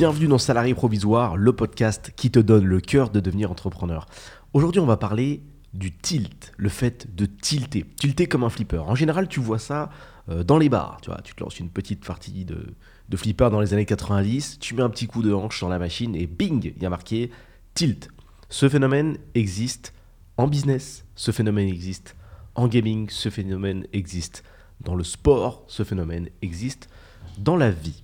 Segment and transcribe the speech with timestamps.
[0.00, 4.06] Bienvenue dans Salarié Provisoire, le podcast qui te donne le cœur de devenir entrepreneur.
[4.54, 5.42] Aujourd'hui, on va parler
[5.74, 7.84] du tilt, le fait de tilter.
[7.96, 8.78] Tilter comme un flipper.
[8.78, 9.90] En général, tu vois ça
[10.30, 11.00] euh, dans les bars.
[11.02, 12.74] Tu vois, tu te lances une petite partie de,
[13.10, 15.78] de flipper dans les années 90, tu mets un petit coup de hanche dans la
[15.78, 17.30] machine et bing, il y a marqué
[17.74, 18.08] tilt.
[18.48, 19.92] Ce phénomène existe
[20.38, 22.16] en business, ce phénomène existe
[22.54, 24.44] en gaming, ce phénomène existe
[24.80, 26.88] dans le sport, ce phénomène existe
[27.36, 28.02] dans la vie.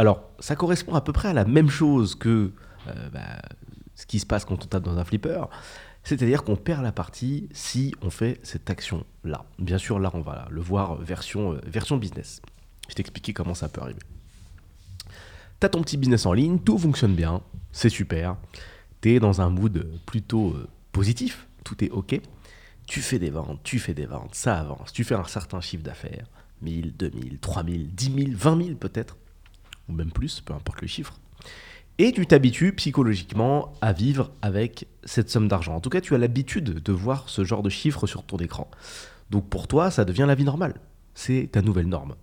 [0.00, 2.52] Alors, ça correspond à peu près à la même chose que
[2.88, 3.42] euh, bah,
[3.94, 5.44] ce qui se passe quand on tape dans un flipper.
[6.04, 9.44] C'est-à-dire qu'on perd la partie si on fait cette action-là.
[9.58, 12.40] Bien sûr, là, on va le voir version, euh, business.
[12.88, 14.00] Je t'expliquer comment ça peut arriver.
[15.60, 18.38] Tu as ton petit business en ligne, tout fonctionne bien, c'est super.
[19.02, 22.18] Tu es dans un mood plutôt euh, positif, tout est OK.
[22.86, 24.94] Tu fais des ventes, tu fais des ventes, ça avance.
[24.94, 26.24] Tu fais un certain chiffre d'affaires,
[26.62, 29.18] 1000, 2000, 3000, 10 000, 20 000 peut-être,
[29.90, 31.18] ou même plus, peu importe le chiffre.
[31.98, 35.74] Et tu t'habitues psychologiquement à vivre avec cette somme d'argent.
[35.74, 38.70] En tout cas, tu as l'habitude de voir ce genre de chiffres sur ton écran.
[39.28, 40.74] Donc pour toi, ça devient la vie normale.
[41.14, 42.14] C'est ta nouvelle norme.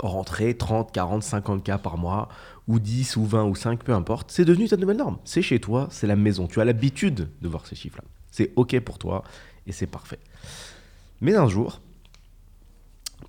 [0.00, 2.28] Rentrer 30, 40, 50 k par mois,
[2.66, 5.18] ou 10, ou 20, ou 5, peu importe, c'est devenu ta nouvelle norme.
[5.24, 6.48] C'est chez toi, c'est la maison.
[6.48, 8.04] Tu as l'habitude de voir ces chiffres-là.
[8.30, 9.22] C'est OK pour toi
[9.66, 10.18] et c'est parfait.
[11.20, 11.80] Mais un jour,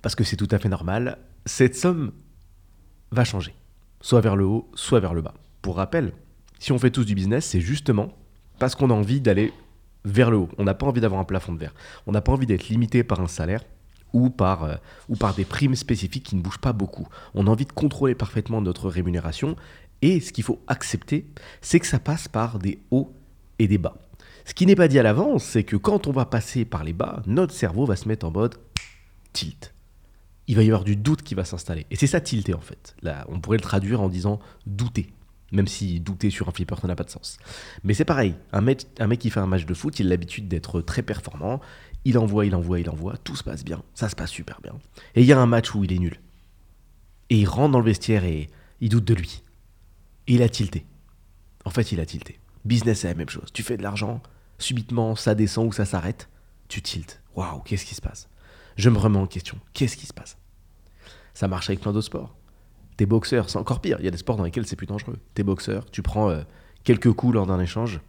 [0.02, 2.12] parce que c'est tout à fait normal, cette somme
[3.10, 3.54] va changer
[4.00, 5.34] soit vers le haut, soit vers le bas.
[5.62, 6.12] Pour rappel,
[6.58, 8.12] si on fait tous du business, c'est justement
[8.58, 9.52] parce qu'on a envie d'aller
[10.04, 10.48] vers le haut.
[10.58, 11.74] On n'a pas envie d'avoir un plafond de verre.
[12.06, 13.64] On n'a pas envie d'être limité par un salaire
[14.12, 14.74] ou par, euh,
[15.08, 17.08] ou par des primes spécifiques qui ne bougent pas beaucoup.
[17.34, 19.56] On a envie de contrôler parfaitement notre rémunération
[20.00, 21.26] et ce qu'il faut accepter,
[21.60, 23.12] c'est que ça passe par des hauts
[23.58, 23.96] et des bas.
[24.44, 26.94] Ce qui n'est pas dit à l'avance, c'est que quand on va passer par les
[26.94, 28.54] bas, notre cerveau va se mettre en mode
[29.32, 29.74] tilt
[30.48, 31.86] il va y avoir du doute qui va s'installer.
[31.90, 32.96] Et c'est ça tilter en fait.
[33.02, 35.12] Là, on pourrait le traduire en disant douter.
[35.52, 37.38] Même si douter sur un flipper, ça n'a pas de sens.
[37.84, 40.10] Mais c'est pareil, un mec, un mec qui fait un match de foot, il a
[40.10, 41.60] l'habitude d'être très performant.
[42.04, 43.82] Il envoie, il envoie, il envoie, tout se passe bien.
[43.94, 44.74] Ça se passe super bien.
[45.14, 46.20] Et il y a un match où il est nul.
[47.30, 48.48] Et il rentre dans le vestiaire et
[48.80, 49.42] il doute de lui.
[50.26, 50.86] Et il a tilté.
[51.64, 52.40] En fait, il a tilté.
[52.64, 53.48] Business, c'est la même chose.
[53.52, 54.22] Tu fais de l'argent,
[54.58, 56.28] subitement, ça descend ou ça s'arrête,
[56.68, 57.20] tu tiltes.
[57.34, 58.28] Waouh, qu'est-ce qui se passe?
[58.78, 59.58] Je me remets en question.
[59.74, 60.38] Qu'est-ce qui se passe?
[61.34, 62.36] Ça marche avec plein d'autres sports.
[62.96, 63.96] T'es boxeur, c'est encore pire.
[63.98, 65.18] Il y a des sports dans lesquels c'est plus dangereux.
[65.34, 66.42] T'es boxeur, tu prends euh,
[66.84, 68.00] quelques coups lors d'un échange.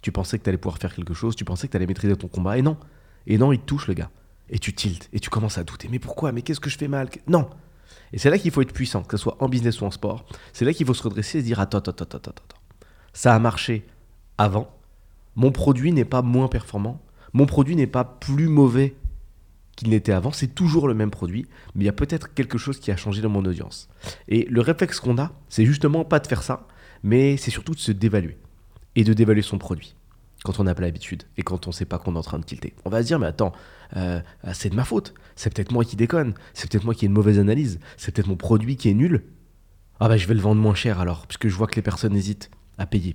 [0.00, 2.56] Tu pensais que t'allais pouvoir faire quelque chose, tu pensais que t'allais maîtriser ton combat,
[2.56, 2.78] et non.
[3.26, 4.10] Et non, il te touche, le gars.
[4.48, 5.88] Et tu tiltes, et tu commences à douter.
[5.90, 6.32] Mais pourquoi?
[6.32, 7.10] Mais qu'est-ce que je fais mal?
[7.26, 7.50] Non
[8.14, 10.24] Et c'est là qu'il faut être puissant, que ce soit en business ou en sport.
[10.54, 12.60] C'est là qu'il faut se redresser et se dire Attends, attends, attends, attends, attends.
[13.12, 13.86] Ça a marché
[14.38, 14.74] avant.
[15.36, 17.02] Mon produit n'est pas moins performant.
[17.34, 18.96] Mon produit n'est pas plus mauvais
[19.78, 20.32] qu'il n'était avant.
[20.32, 23.22] C'est toujours le même produit, mais il y a peut-être quelque chose qui a changé
[23.22, 23.88] dans mon audience.
[24.26, 26.66] Et le réflexe qu'on a, c'est justement pas de faire ça,
[27.04, 28.36] mais c'est surtout de se dévaluer
[28.96, 29.94] et de dévaluer son produit
[30.44, 32.38] quand on n'a pas l'habitude et quand on ne sait pas qu'on est en train
[32.38, 32.74] de tilter.
[32.84, 33.52] On va se dire, mais attends,
[33.96, 34.20] euh,
[34.52, 37.14] c'est de ma faute, c'est peut-être moi qui déconne, c'est peut-être moi qui ai une
[37.14, 39.24] mauvaise analyse, c'est peut-être mon produit qui est nul.
[40.00, 42.16] Ah bah je vais le vendre moins cher alors, puisque je vois que les personnes
[42.16, 43.14] hésitent à payer.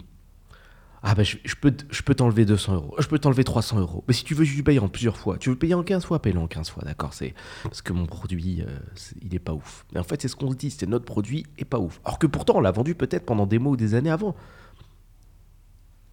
[1.05, 4.05] Ah bah je, peux, je peux t'enlever 200 euros, je peux t'enlever 300 euros.
[4.07, 5.37] Mais si tu veux, je paye en plusieurs fois.
[5.37, 7.33] Tu veux payer en 15 fois, paye-le en 15 fois, d'accord C'est
[7.63, 8.79] parce que mon produit, euh,
[9.21, 9.85] il est pas ouf.
[9.93, 11.99] Mais en fait, c'est ce qu'on se dit, c'est notre produit est pas ouf.
[12.05, 14.33] Alors que pourtant, on l'a vendu peut-être pendant des mois ou des années avant.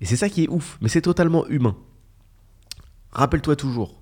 [0.01, 1.77] Et c'est ça qui est ouf, mais c'est totalement humain.
[3.13, 4.01] Rappelle-toi toujours,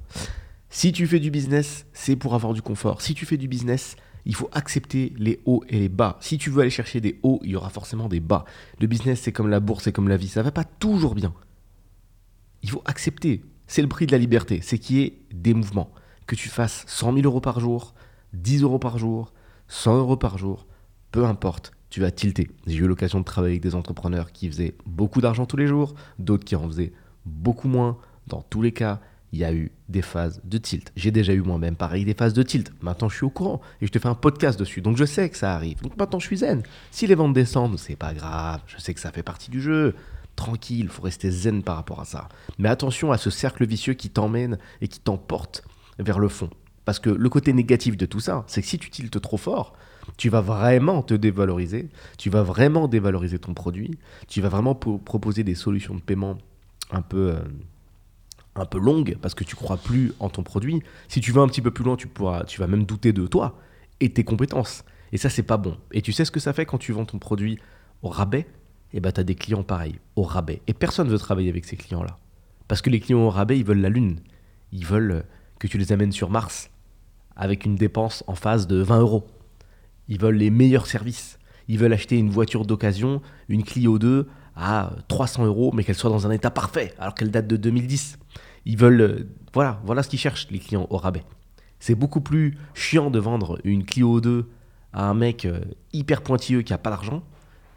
[0.70, 3.02] si tu fais du business, c'est pour avoir du confort.
[3.02, 3.96] Si tu fais du business,
[4.28, 6.18] il faut accepter les hauts et les bas.
[6.20, 8.44] Si tu veux aller chercher des hauts, il y aura forcément des bas.
[8.78, 11.32] Le business, c'est comme la bourse, c'est comme la vie, ça va pas toujours bien.
[12.62, 13.42] Il faut accepter.
[13.66, 15.90] C'est le prix de la liberté, c'est qu'il y ait des mouvements.
[16.26, 17.94] Que tu fasses 100 000 euros par jour,
[18.34, 19.32] 10 euros par jour,
[19.68, 20.66] 100 euros par jour,
[21.10, 22.50] peu importe, tu vas tilter.
[22.66, 25.94] J'ai eu l'occasion de travailler avec des entrepreneurs qui faisaient beaucoup d'argent tous les jours,
[26.18, 26.92] d'autres qui en faisaient
[27.24, 27.96] beaucoup moins.
[28.26, 29.00] Dans tous les cas,
[29.32, 30.92] il y a eu des phases de tilt.
[30.96, 32.72] J'ai déjà eu moi-même pareil des phases de tilt.
[32.80, 34.80] Maintenant, je suis au courant et je te fais un podcast dessus.
[34.80, 35.80] Donc, je sais que ça arrive.
[35.82, 36.62] Donc, maintenant, je suis zen.
[36.90, 38.60] Si les ventes descendent, c'est pas grave.
[38.66, 39.94] Je sais que ça fait partie du jeu.
[40.36, 42.28] Tranquille, il faut rester zen par rapport à ça.
[42.58, 45.64] Mais attention à ce cercle vicieux qui t'emmène et qui t'emporte
[45.98, 46.50] vers le fond.
[46.84, 49.74] Parce que le côté négatif de tout ça, c'est que si tu tiltes trop fort,
[50.16, 55.44] tu vas vraiment te dévaloriser, tu vas vraiment dévaloriser ton produit, tu vas vraiment proposer
[55.44, 56.38] des solutions de paiement
[56.90, 57.40] un peu, euh,
[58.60, 60.82] un peu longue parce que tu crois plus en ton produit.
[61.08, 63.26] Si tu vas un petit peu plus loin, tu, pourras, tu vas même douter de
[63.26, 63.58] toi
[64.00, 64.84] et tes compétences.
[65.12, 65.76] Et ça, c'est pas bon.
[65.92, 67.58] Et tu sais ce que ça fait quand tu vends ton produit
[68.02, 68.46] au rabais?
[68.92, 70.62] Eh ben, tu as des clients pareils, au rabais.
[70.66, 72.16] Et personne ne veut travailler avec ces clients-là.
[72.68, 74.20] Parce que les clients au rabais, ils veulent la Lune.
[74.72, 75.24] Ils veulent
[75.58, 76.70] que tu les amènes sur Mars
[77.36, 79.26] avec une dépense en phase de 20 euros.
[80.08, 81.38] Ils veulent les meilleurs services.
[81.68, 84.26] Ils veulent acheter une voiture d'occasion, une Clio 2
[84.56, 88.18] à 300 euros, mais qu'elle soit dans un état parfait, alors qu'elle date de 2010.
[88.64, 91.24] Ils veulent, euh, voilà, voilà ce qu'ils cherchent les clients au rabais.
[91.80, 94.48] C'est beaucoup plus chiant de vendre une Clio 2
[94.92, 95.60] à un mec euh,
[95.92, 97.22] hyper pointilleux qui a pas d'argent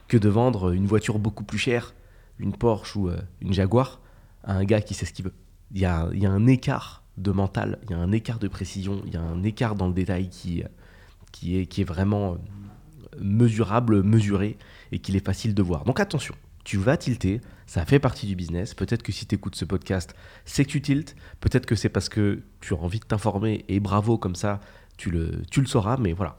[0.08, 1.94] que de vendre une voiture beaucoup plus chère,
[2.40, 4.02] une Porsche ou euh, une Jaguar,
[4.44, 5.34] à un gars qui sait ce qu'il veut.
[5.74, 9.14] Il y a, un écart de mental, il y a un écart de précision, il
[9.14, 10.64] y a un écart dans le détail qui,
[11.32, 12.38] qui, est, qui est vraiment
[13.20, 14.58] mesurable, mesuré
[14.92, 15.86] et qu'il est facile de voir.
[15.86, 18.74] Donc attention, tu vas tilter, ça fait partie du business.
[18.74, 20.16] Peut-être que si tu écoutes ce podcast,
[20.46, 21.16] c'est que tu tiltes.
[21.40, 24.60] Peut-être que c'est parce que tu as envie de t'informer et bravo, comme ça,
[24.98, 25.98] tu le, sauras.
[25.98, 26.38] Mais voilà,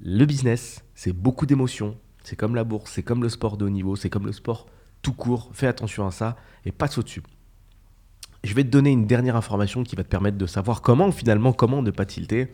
[0.00, 1.96] le business, c'est beaucoup d'émotions.
[2.22, 4.66] C'est comme la bourse, c'est comme le sport de haut niveau, c'est comme le sport
[5.02, 5.50] tout court.
[5.52, 7.22] Fais attention à ça et passe au-dessus.
[8.42, 11.52] Je vais te donner une dernière information qui va te permettre de savoir comment finalement,
[11.52, 12.52] comment ne pas tilter.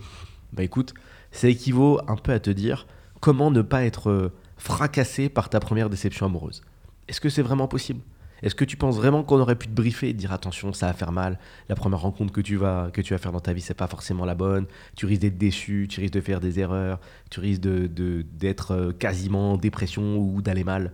[0.53, 0.95] Bah écoute,
[1.33, 2.87] ça équivaut un peu à te dire
[3.21, 6.63] comment ne pas être euh, fracassé par ta première déception amoureuse.
[7.11, 8.03] Est-ce que c'est vraiment possible?
[8.43, 10.93] Est-ce que tu penses vraiment qu'on aurait pu te briefer et dire attention, ça va
[10.93, 13.61] faire mal, la première rencontre que tu vas, que tu vas faire dans ta vie,
[13.61, 17.01] c'est pas forcément la bonne, tu risques d'être déçu, tu risques de faire des erreurs,
[17.29, 20.93] tu risques de, d'être euh, quasiment en dépression ou d'aller mal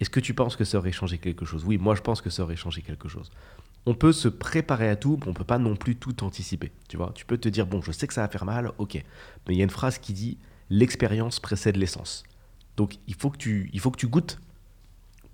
[0.00, 1.64] Est-ce que tu penses que ça aurait changé quelque chose?
[1.64, 3.30] Oui, moi je pense que ça aurait changé quelque chose.
[3.86, 6.72] On peut se préparer à tout, mais on peut pas non plus tout anticiper.
[6.88, 8.94] Tu vois, tu peux te dire bon, je sais que ça va faire mal, ok.
[9.46, 10.36] Mais il y a une phrase qui dit
[10.68, 12.24] l'expérience précède l'essence.
[12.76, 14.40] Donc il faut que tu, il faut que tu goûtes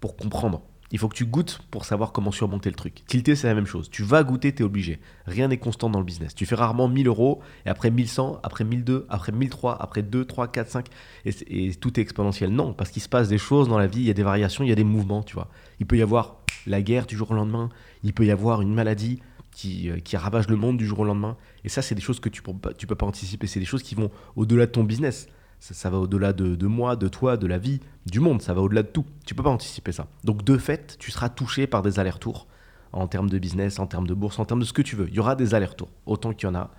[0.00, 0.62] pour comprendre.
[0.92, 3.04] Il faut que tu goûtes pour savoir comment surmonter le truc.
[3.06, 3.88] Tilter, c'est la même chose.
[3.90, 4.98] Tu vas goûter, tu es obligé.
[5.24, 6.34] Rien n'est constant dans le business.
[6.34, 10.48] Tu fais rarement 1000 euros, et après 1100, après 1002, après 1003, après 2, 3,
[10.48, 10.86] 4, 5,
[11.26, 12.50] et, tout est exponentiel.
[12.50, 14.64] Non, parce qu'il se passe des choses dans la vie, il y a des variations,
[14.64, 15.48] il y a des mouvements, tu vois.
[15.78, 17.68] Il peut y avoir la guerre du jour au lendemain,
[18.02, 19.20] il peut y avoir une maladie
[19.52, 21.36] qui, euh, qui ravage le monde du jour au lendemain.
[21.62, 23.46] Et ça, c'est des choses que tu ne peux pas anticiper.
[23.46, 25.28] C'est des choses qui vont au-delà de ton business
[25.60, 28.82] ça, va au-delà de, moi, de toi, de la vie, du monde, ça va au-delà
[28.82, 29.04] de tout.
[29.26, 30.06] Tu peux pas anticiper ça.
[30.24, 32.46] Donc de fait, tu seras touché par des allers-retours
[32.92, 35.08] en termes de business, en termes de bourse, en termes de ce que tu veux.
[35.08, 36.70] Il y aura des allers-retours, autant qu'il y en a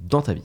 [0.00, 0.42] dans ta vie.